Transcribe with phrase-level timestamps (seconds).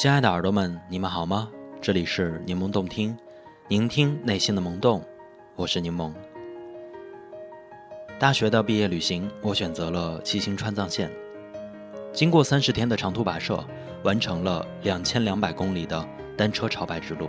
[0.00, 1.50] 亲爱的耳朵们，你们好吗？
[1.78, 3.14] 这里是柠檬动听，
[3.68, 5.04] 聆听内心的萌动，
[5.56, 6.10] 我是柠檬。
[8.18, 11.10] 大学的毕业旅行，我选择了骑行川藏线，
[12.14, 13.62] 经过三十天的长途跋涉，
[14.02, 16.02] 完成了两千两百公里的
[16.34, 17.28] 单车朝拜之路。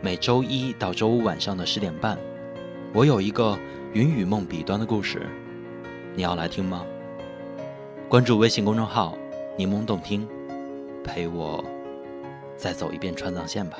[0.00, 2.16] 每周一到周五晚上的十点半，
[2.92, 3.58] 我有一个
[3.94, 5.26] 云与梦彼端的故事，
[6.14, 6.86] 你要来听吗？
[8.08, 9.18] 关注微信公众号
[9.58, 10.24] “柠檬动听”。
[11.04, 11.62] 陪我
[12.56, 13.78] 再走一遍川藏线吧。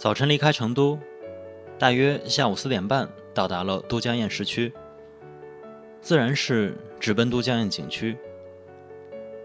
[0.00, 0.98] 早晨离开成都，
[1.78, 4.72] 大约下午四点半到达了都江堰市区，
[6.00, 8.16] 自然是直奔都江堰景区。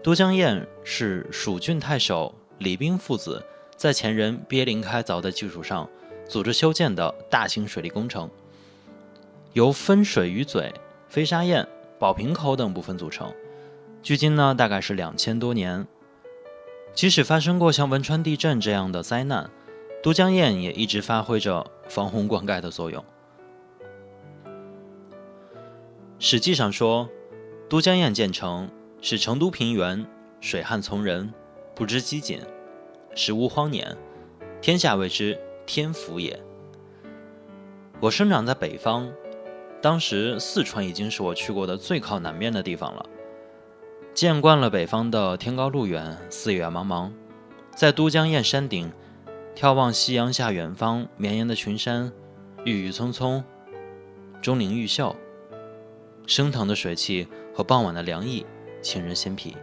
[0.02, 3.44] 都江堰是蜀郡太守李冰父子
[3.76, 5.86] 在前人鳖灵开凿的基础上
[6.26, 8.30] 组织修建的大型水利工程，
[9.52, 10.72] 由分水鱼嘴、
[11.06, 13.30] 飞沙堰、宝瓶口等部分组成。
[14.02, 15.86] 距今呢，大概是两千多年。
[16.94, 19.50] 即使发生过像汶川地震这样的灾难。
[20.02, 23.04] 都江堰也一直发挥着防洪灌溉的作用。
[26.18, 27.08] 史记上说，
[27.68, 30.06] 都江堰建成，使成都平原
[30.40, 31.32] 水旱从人，
[31.74, 32.40] 不知饥馑，
[33.14, 33.96] 食无荒年，
[34.60, 36.38] 天下谓之天府也。
[38.00, 39.12] 我生长在北方，
[39.82, 43.04] 当时四川已经是我去过的最靠南面的地方了，
[44.14, 47.10] 见惯了北方的天高路远，四野茫茫，
[47.74, 48.92] 在都江堰山顶。
[49.56, 52.12] 眺望夕阳下远方绵延的群山，
[52.66, 53.42] 郁郁葱葱，
[54.42, 55.16] 钟灵毓秀，
[56.26, 58.44] 升腾的水汽和傍晚的凉意
[58.82, 59.56] 沁人心脾。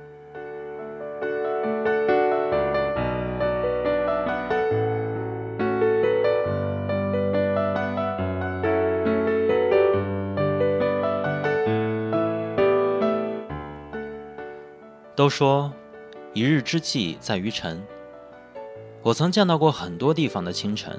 [15.16, 15.72] 都说，
[16.34, 17.80] 一日之计在于晨。
[19.03, 20.97] 我曾见到过很多地方的清晨，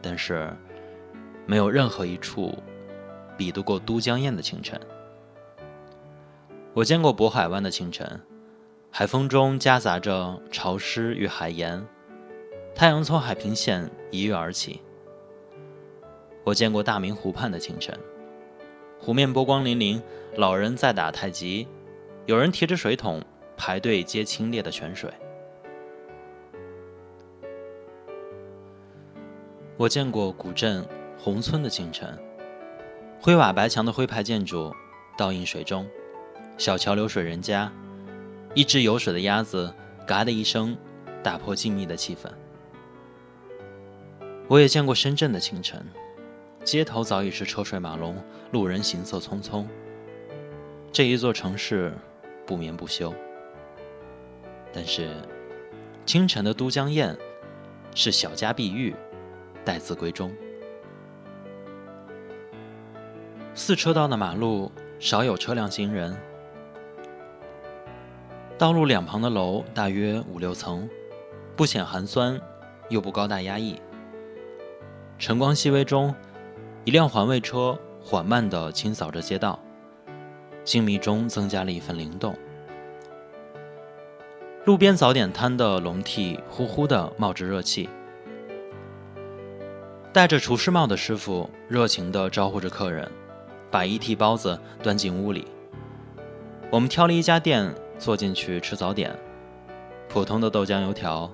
[0.00, 0.56] 但是
[1.44, 2.56] 没有任何一处
[3.36, 4.80] 比得过都江堰的清晨。
[6.72, 8.20] 我见过渤海湾的清晨，
[8.92, 11.84] 海风中夹杂着潮湿与海盐，
[12.76, 14.80] 太阳从海平线一跃而起。
[16.44, 17.92] 我见过大明湖畔的清晨，
[19.00, 20.00] 湖面波光粼粼，
[20.36, 21.66] 老人在打太极，
[22.26, 23.20] 有人提着水桶
[23.56, 25.12] 排队接清冽的泉水。
[29.80, 30.86] 我见过古镇
[31.18, 32.14] 宏村的清晨，
[33.18, 34.70] 灰瓦白墙的徽派建筑
[35.16, 35.88] 倒映水中，
[36.58, 37.72] 小桥流水人家，
[38.52, 39.72] 一只有水的鸭子
[40.06, 40.76] 嘎的一声，
[41.22, 42.30] 打破静谧的气氛。
[44.48, 45.82] 我也见过深圳的清晨，
[46.62, 49.64] 街头早已是车水马龙，路人行色匆匆。
[50.92, 51.94] 这一座城市
[52.44, 53.14] 不眠不休，
[54.74, 55.08] 但是
[56.04, 57.16] 清晨的都江堰
[57.94, 58.94] 是小家碧玉。
[59.64, 60.32] 待字闺中，
[63.54, 66.16] 四车道的马路少有车辆行人，
[68.56, 70.88] 道路两旁的楼大约五六层，
[71.54, 72.40] 不显寒酸，
[72.88, 73.78] 又不高大压抑。
[75.18, 76.14] 晨光熹微中，
[76.84, 79.58] 一辆环卫车缓慢地清扫着街道，
[80.64, 82.34] 静谧中增加了一份灵动。
[84.64, 87.88] 路边早点摊的笼屉呼呼地冒着热气。
[90.12, 93.08] 戴着厨师帽的师傅热情地招呼着客人，
[93.70, 95.46] 把一屉包子端进屋里。
[96.68, 99.16] 我们挑了一家店坐进去吃早点，
[100.08, 101.30] 普通的豆浆油条，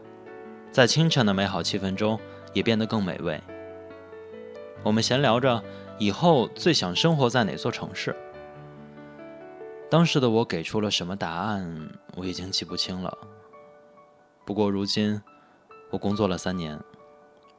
[0.70, 2.20] 在清晨的美好气氛中
[2.52, 3.40] 也变得更美味。
[4.82, 5.62] 我们闲聊着
[5.98, 8.14] 以后最想生活在哪座城市。
[9.88, 13.16] 当时的我给出了什么答案，我已经记不清了。
[14.44, 15.18] 不过如今，
[15.90, 16.78] 我工作了三年。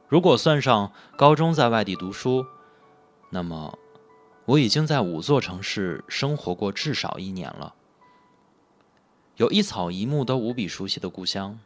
[0.08, 2.46] 如果算上高中在外地读书，
[3.28, 3.78] 那么
[4.46, 7.74] 我已经在五座城市生活过至少一年了。
[9.36, 11.58] 有一草一木都无比熟悉的故乡，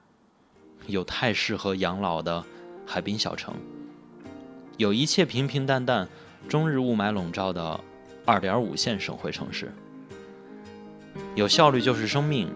[0.88, 2.44] 有太适合养老的
[2.84, 3.54] 海滨小城，
[4.76, 6.08] 有一切平平淡淡、
[6.48, 7.78] 终日雾霾笼罩的
[8.26, 9.72] 二点五线省会城市，
[11.36, 12.52] 有效率就是生命，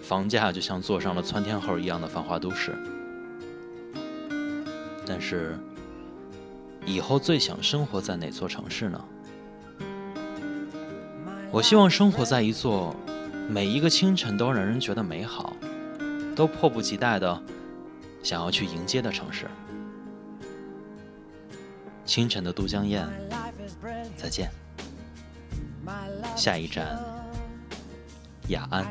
[0.00, 2.72] 房价就像坐上了窜天猴一样的繁华都市。
[5.06, 5.58] 但是，
[6.86, 9.04] 以后最想生活在哪座城市呢？
[11.50, 12.96] 我希望生活在一座
[13.48, 15.54] 每一个清晨都让人觉得美好，
[16.34, 17.42] 都迫不及待的
[18.22, 19.46] 想要去迎接的城市。
[22.04, 23.06] 清晨的都江堰，
[24.16, 24.50] 再见。
[26.34, 26.98] 下一站，
[28.48, 28.90] 雅安。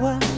[0.00, 0.29] power.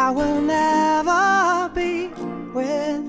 [0.00, 2.06] I will never be
[2.54, 3.07] with